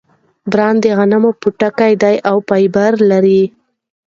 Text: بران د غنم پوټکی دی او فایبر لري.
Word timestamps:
بران 0.51 0.75
د 0.83 0.85
غنم 0.97 1.23
پوټکی 1.41 1.93
دی 2.03 2.15
او 2.29 2.37
فایبر 2.47 2.91
لري. 3.11 3.41